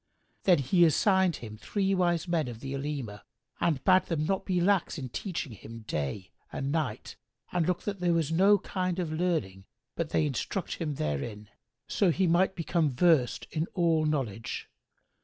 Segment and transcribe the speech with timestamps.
[0.45, 3.21] Then he assigned him three wise men of the Olema
[3.59, 7.17] and bade them not be lax in teaching him day and night
[7.51, 11.49] and look that there was no kind of learning but they instruct him hterin,
[11.87, 14.67] so he might become versed in all knowledge.